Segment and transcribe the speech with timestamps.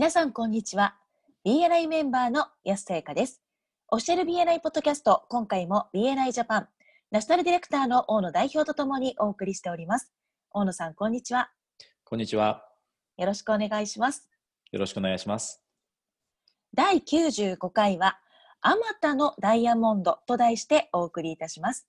[0.00, 0.96] 皆さん、こんにちは。
[1.44, 3.42] BNI メンバーの安さやかです。
[3.88, 6.68] オフィシャル BNI ポッドキャスト、今回も BNI ジャパン、
[7.10, 10.10] ナショナルディレクターの大野代表とともにお送りしております。
[10.52, 11.50] 大野さん、こんにちは。
[12.02, 12.64] こんにちは。
[13.18, 14.26] よろしくお願いします。
[14.72, 15.62] よろしくお願いします。
[16.72, 18.20] 第95回は、
[18.62, 21.86] あまたのダイヤモンドと題してお送りいたします。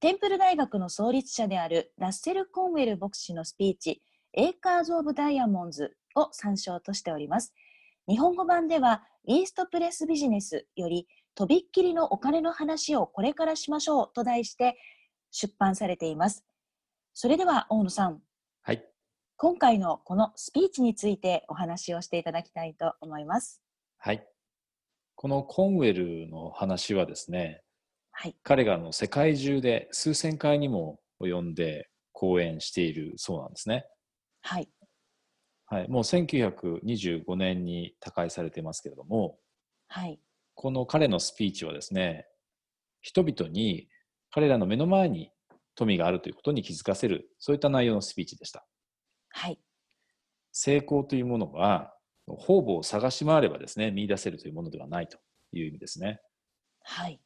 [0.00, 4.02] テンプル大学の創立者であるラッセル・コンウェル牧師のスピーチ、
[4.34, 7.54] エーカーズ・オブ・ダイヤモンズを参照としております。
[8.08, 14.76] 日本語版では、イーストプレスビジネスより、とびっきりのお金の話をこれからしましょうと題して
[15.30, 16.44] 出版されています。
[17.14, 18.22] それでは、大野さん、
[18.62, 18.84] はい。
[19.36, 23.62] 今回のこのスピーチについてお話をしていただきたいと思います。
[23.98, 24.26] はい。
[25.14, 25.92] このコンウェ
[26.24, 27.62] ルの話はですね、
[28.12, 28.36] はい。
[28.42, 33.86] 彼があの世界中で数千回にも及んで講演しているそうなんですね。
[34.42, 34.68] はい。
[35.70, 35.88] はい。
[35.88, 39.38] もう1925年に他界されていますけれども、
[39.88, 40.18] はい。
[40.54, 42.26] この彼のスピーチはですね、
[43.02, 43.88] 人々に
[44.30, 45.30] 彼らの目の前に
[45.74, 48.66] 富があるということに気づかせる、そういった内容のスピーチでした。
[49.30, 49.58] はい。
[50.52, 51.94] 成功というものは、
[52.26, 55.18] 方々を探し回ればですね、見出せるというものではないと
[55.52, 56.20] いう意味ですね。
[56.82, 57.20] はい。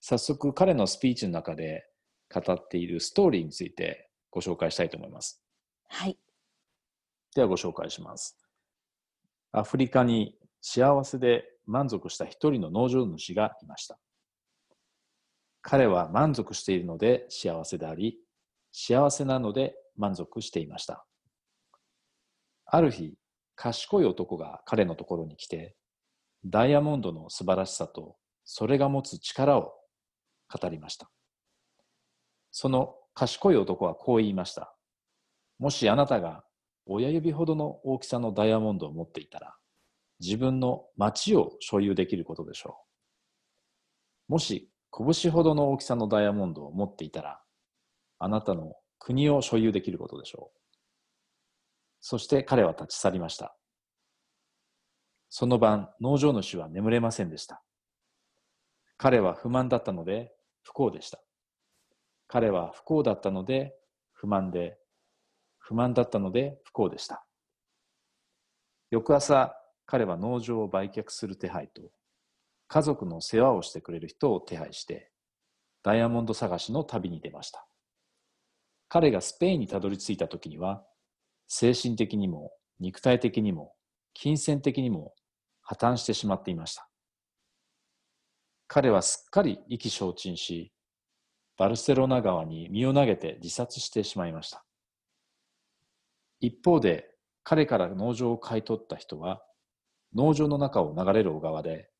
[0.00, 1.88] 早速彼のスピーチの中で
[2.32, 5.42] 語っているストーリーについてご紹介したいと思います。
[5.88, 6.18] はい。
[7.34, 8.36] ではご紹介します。
[9.52, 13.98] アフリカに幸せで満足した一人の農場主がいました。
[15.62, 18.18] 彼は満足しているので幸せであり、
[18.72, 21.04] 幸せなので満足していました。
[22.66, 23.14] ある日、
[23.54, 25.74] 賢い男が彼のところに来て、
[26.44, 29.74] ダイヤモンドの素晴らしさとそれが持つ力を
[30.48, 31.10] 語りました。
[32.50, 34.74] その賢い男はこう言いました。
[35.58, 36.44] もしあなたが
[36.90, 39.54] 親指ほどの大きさのダイヤモンドを持っていたら、
[40.20, 42.78] 自分の町を所有できることでしょ
[44.28, 44.32] う。
[44.32, 47.40] もし拳ほどの大きさのダイヤモンドを持っていたら、
[48.18, 50.58] あなたの国を所有できることでしょう。
[52.00, 53.54] そして彼は立ち去りました。
[55.28, 57.62] その晩、農場主は眠れませんでした。
[58.96, 60.32] 彼は不満だったので
[60.62, 61.20] 不幸でした。
[62.28, 63.74] 彼は不幸だったので
[64.12, 64.77] 不満で、
[65.68, 67.26] 不満だったので不幸でした。
[68.90, 71.82] 翌朝、彼は農場を売却する手配と、
[72.68, 75.10] 家族の世話をしてくれる人を手配して、
[75.82, 77.66] ダイヤモンド探しの旅に出ました。
[78.88, 80.82] 彼がスペインにたどり着いた時には、
[81.48, 82.50] 精神的にも
[82.80, 83.74] 肉体的にも
[84.14, 85.12] 金銭的にも
[85.60, 86.88] 破綻してしまっていました。
[88.68, 90.72] 彼はすっかり意気消沈し、
[91.58, 94.64] バルセロナ川に身を投げて自殺してしまいました。
[96.40, 97.10] 一方で、
[97.42, 99.42] 彼から農場を買い取った人は、
[100.14, 101.90] 農場の中を流れる小川で、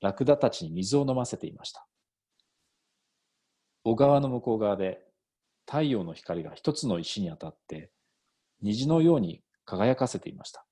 [0.00, 1.86] ラクダたちに水を飲ませていました。
[3.84, 5.00] 小川の向こう側で、
[5.66, 7.90] 太陽の光が一つの石に当たって、
[8.60, 10.66] 虹のように輝かせていました。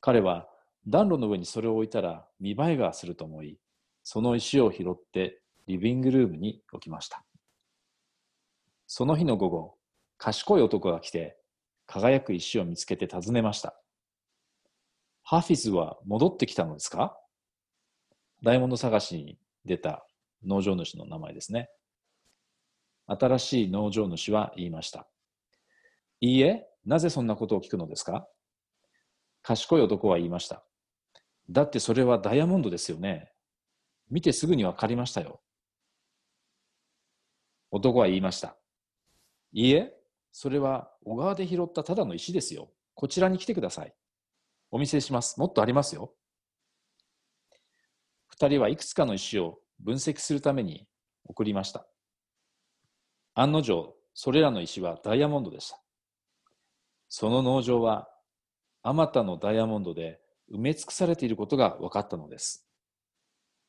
[0.00, 0.48] 彼は
[0.86, 3.58] 暖炉の上にそれを置いたら見栄えがすると思い、
[4.04, 7.24] その石を拾ってリビングルームに置きました。
[8.86, 9.74] その日の午後、
[10.18, 11.38] 賢い男が来て、
[11.86, 13.80] 輝く石を見つけて尋ねました。
[15.22, 17.18] ハフィズは戻ってきたのですか？
[18.42, 20.06] ダイヤモンド探しに出た
[20.44, 21.68] 農場主の名前ですね。
[23.06, 25.08] 新しい農場主は言いました。
[26.20, 28.26] いいえ、なぜそんなことを聞くのですか？
[29.42, 30.64] 賢い男は言いました。
[31.50, 33.32] だってそれはダイヤモンドですよね。
[34.10, 35.40] 見てすぐにわかりましたよ。
[37.70, 38.56] 男は言いました。
[39.52, 39.95] いいえ、
[40.38, 42.68] それは小川で拾ったただの石ですよ。
[42.94, 43.94] こちらに来てください。
[44.70, 45.40] お見せします。
[45.40, 46.12] もっとありますよ。
[48.26, 50.86] 二人はいくつかの石を分析するために
[51.24, 51.86] 送りました。
[53.32, 55.80] 案の定、それらの石はダイヤモンドでした。
[57.08, 58.06] その農場は、
[58.82, 60.20] あまたのダイヤモンドで
[60.52, 62.68] 埋め尽くされていることが分かったのです。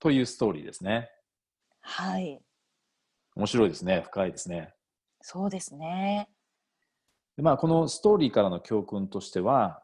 [0.00, 1.08] というストーリーですね。
[1.82, 2.42] はい。
[3.36, 4.00] 面白いですね。
[4.04, 4.74] 深いですね。
[5.20, 6.28] そうですね。
[7.38, 9.80] でまあ、このストーリーからの教訓としては、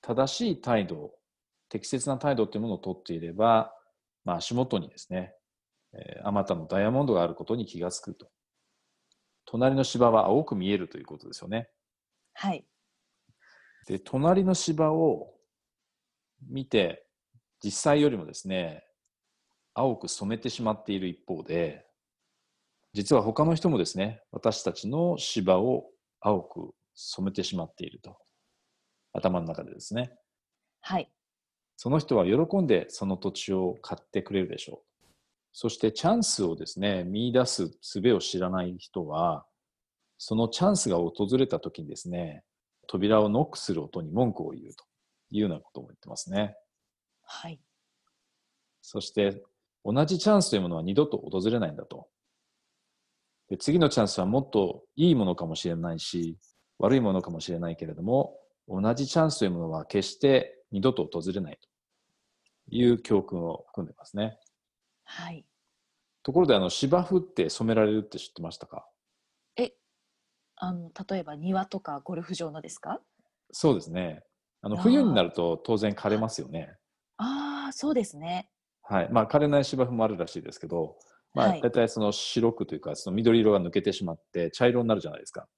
[0.00, 1.12] 正しい態度、
[1.68, 3.74] 適切な態度というものをとっていれば、
[4.24, 5.34] まあ、足元にですね、
[5.92, 8.30] えー、あまたのダイヤモンドがあることに気がつくと。
[9.44, 11.68] 隣の芝は青く見えるということですよね。
[12.32, 12.64] はい。
[13.86, 15.34] で、隣の芝を
[16.48, 17.04] 見て、
[17.62, 18.86] 実際よりもですね、
[19.74, 21.84] 青く染めてしまっている一方で、
[22.94, 25.90] 実は他の人もですね、私たちの芝を
[26.20, 28.16] 青く染めてしまっていると。
[29.12, 30.12] 頭の中でですね。
[30.80, 31.10] はい。
[31.76, 34.90] その人は喜んでその土地を買ってくれるでしょう。
[35.52, 39.46] そしてチャンスをですね、見出す術を知らない人は、
[40.18, 42.44] そのチャンスが訪れた時にですね、
[42.86, 44.84] 扉をノックする音に文句を言うと
[45.30, 46.54] いうようなことも言ってますね。
[47.24, 47.60] はい。
[48.82, 49.42] そして、
[49.84, 52.08] 同じチャンスというものは二度と訪れないんだと。
[53.50, 56.38] で次のチャンスはもっといいものかもしれないし、
[56.78, 58.38] 悪いものかもしれないけれども、
[58.68, 61.68] 同じチャンスというものは決して二度と訪れないと
[62.70, 64.38] いう教訓を含んでますね。
[65.04, 65.44] はい。
[66.22, 68.86] ところで、あの芝生って染められるって知ってましたか？
[70.62, 73.00] あの、例えば庭とかゴルフ場のですか？
[73.50, 74.22] そうですね。
[74.60, 76.76] あの冬になると当然枯れますよね。
[77.16, 78.50] ああ、そうですね。
[78.82, 79.08] はい。
[79.10, 80.98] まあ枯れない芝生もあるらしいですけど、
[81.34, 85.48] まあはい大体その白くというか、その緑色が抜けてしまって茶色になるじゃないですか。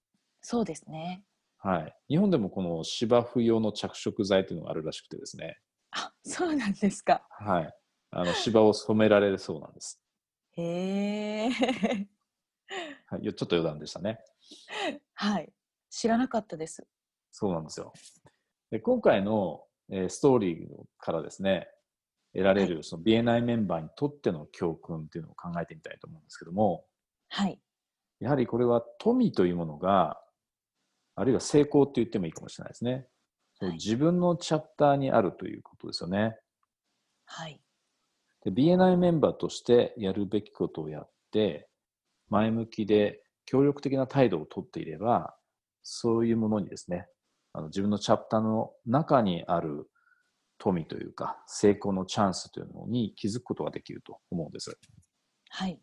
[0.40, 1.24] そうですね。
[1.58, 1.96] はい。
[2.08, 5.58] 日本でもこの芝生用の着色剤というのがあるらしくてですね。
[5.92, 7.26] あ、そうなんですか。
[7.30, 7.74] はい。
[8.10, 10.02] あの芝を染められるそうなんです。
[10.56, 11.50] へえ。
[13.06, 13.24] はい。
[13.24, 14.18] よちょっと余談でしたね。
[15.14, 15.52] はい。
[15.88, 16.86] 知らなかったです。
[17.30, 17.92] そうなんですよ。
[18.70, 21.68] で今回の、えーストーリーからですね、
[22.34, 26.84] 得られるその BNI メンバーにとっての教訓っていうのを考えてみたいと思うんですけども、
[27.28, 27.60] はい。
[28.20, 30.18] やはりこれは富というものが、
[31.14, 32.92] あるいは成功って言ってもいいかもしれないですね。
[32.92, 36.36] はい自分のチャプターにあるということですよね。
[37.26, 37.60] はい。
[38.44, 41.68] で BNI メンバーとしてやるべきことをやって、
[42.28, 45.36] 前向きで協力的な態度をとっていれば、
[45.84, 47.06] そういうものにですね、
[47.52, 49.88] あの自分のチャプターの中にある
[50.62, 54.78] 富というか、成功のチャンスというのに気づくことができると思うんです。
[55.50, 55.80] はい。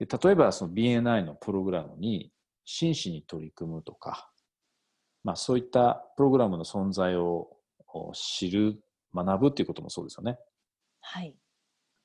[0.00, 2.32] で例えばその BNI のプログラムに
[2.64, 4.32] 真摯に取り組むとか、
[5.22, 7.56] まあ、そういったプログラムの存在を
[7.86, 8.82] お知る、
[9.14, 10.38] 学ぶっていうこともそうですよね。
[11.00, 11.36] はい。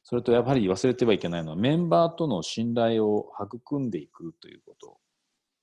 [0.03, 5.00] それとやはり忘れてはいけないのはメンバーとの信頼を育んでいくということ。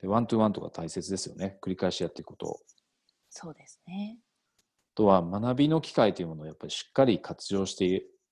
[0.01, 1.59] でワントゥワンとか大切ですよね。
[1.63, 2.59] 繰り返しやっていくこと。
[3.31, 4.19] そうですね。
[4.95, 7.85] あとは学びの機会というものをやっぱりしっかり活用して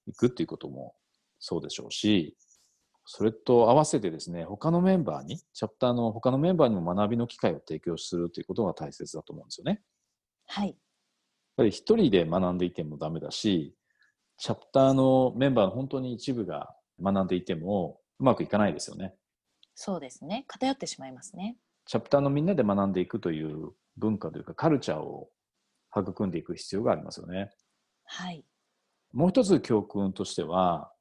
[0.06, 0.94] いくっていうことも
[1.41, 2.37] そうでしょうし、
[3.05, 9.82] それと合わせてですね、他のメンバーに、チャプターの他のメンバーにも学びの機会を提供するということが大切だと思うんですよね。
[10.47, 10.69] はい。
[10.69, 10.76] やっ
[11.56, 13.75] ぱり一人で学んでいてもダメだし、
[14.38, 16.73] チャプターのメンバーの本当に一部が
[17.03, 19.17] 学んでいてもうまくいかないですよね。
[19.75, 20.44] そうですね。
[20.47, 21.56] 偏ってしまいますね。
[21.87, 25.29] チャプターのみんなで学んでいくという文化というかカルチャーを
[25.97, 27.50] 育んでいく必要がありますよね。
[28.05, 28.44] はい。
[29.12, 30.93] もう一つ教訓としては、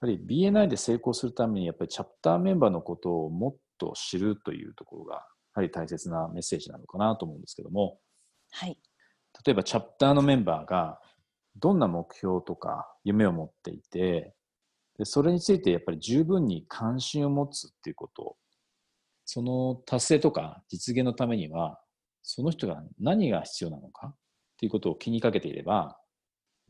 [0.00, 5.22] やはり BNI で成功するためにやっぱりチャプターメンバーのことをもっと知るというところがや
[5.54, 7.98] はり大切なメッセージなのかなと思うんですけども、
[8.50, 8.78] はい。
[9.46, 11.00] 例えばチャプターのメンバーが
[11.56, 14.34] どんな目標とか夢を持っていて、
[14.98, 18.36] でそれについてやっぱり十分に関心を持つっていうこと、
[19.24, 21.80] その達成とか実現のためには、
[22.28, 24.08] その人が何が必要なのか？
[24.08, 24.14] っ
[24.58, 25.96] ていうことを気にかけていれば、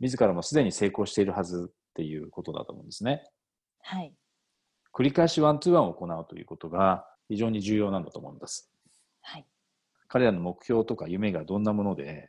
[0.00, 3.25] 自らもすでに成功しているはずっていうことだと思うんですね。
[3.81, 4.12] はい。
[4.93, 8.70] 繰り返しワンツーワンを行うということが非常に重要なんだと思うんです。
[9.22, 9.46] はい。
[10.08, 12.29] 彼らの目標とか夢がどんなもので、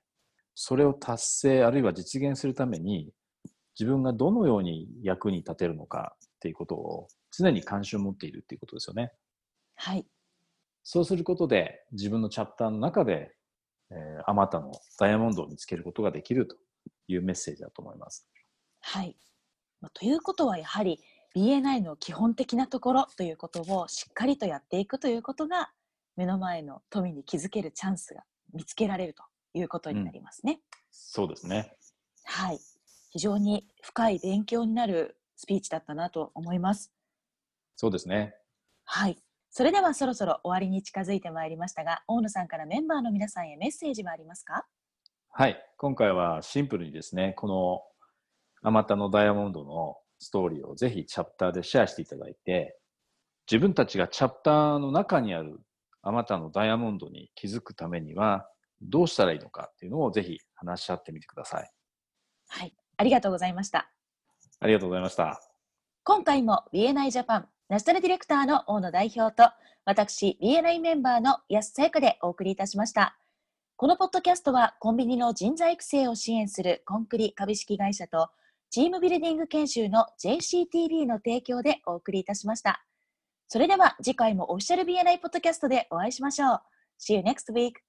[0.55, 3.11] それを達成あるいは実現するために
[3.77, 9.11] 自分がどのように役に立てるのかっていうことを常に関心を持っているっていうことですよね。
[9.75, 10.05] はい。
[10.89, 13.35] そうすることで自分のチャプターの中で、
[13.91, 16.55] えーあまたのダイヤモンドを見つけることができると
[17.09, 18.25] いうメッセージだと思います。
[18.79, 19.17] はい。
[19.81, 21.01] まあということはやはり
[21.35, 25.71] BNI の基本的なところということをしっかりとやっていくということが
[26.15, 29.23] 目の前の富に気づけるチャンスが見つけられると
[29.55, 30.61] いうことになりますね。
[30.89, 31.75] そうですね。
[32.23, 32.59] はい。
[33.09, 36.93] 非常に深い勉強になるスピーチだったなと思います。
[37.75, 38.35] そうですね。
[38.85, 39.17] はい。
[39.57, 44.67] それではそろそろ終わりに近づいてまいりましたが、大野さんからメンバーの皆さんへメッセージはありますか？
[45.31, 45.57] はい。
[45.79, 47.81] 今回はシンプルにですね、この
[48.61, 52.77] あまたのダイヤモンドのストーリーをぜひチャプターでシェアしていただいて、
[53.51, 55.59] 自分たちがチャプターの中にある
[56.03, 58.47] あまたのダイヤモンドに気づくためには
[58.83, 61.71] どうしたらいいのかっていうのをぜひ話し合ってみてください。
[62.49, 62.75] はい。
[62.97, 63.89] ありがとうございました。
[64.59, 65.41] ありがとうございました。
[66.03, 69.49] 今回も BNI ジャパンナショナルディレクターの大野代表と
[69.83, 73.17] 私 BNI メンバーの安さやかでお送りいたしました。
[73.75, 78.29] このポッドキャストはコンビニの人材育成を支援するコンクリ株式会社と
[78.69, 82.85] チームビルディング研修の JCTV の提供でお送りいたしました。
[83.49, 86.61] それでは次回もオフィシャル BNI ポッドキャストでお会いしましょう。
[86.99, 87.86] See you next week.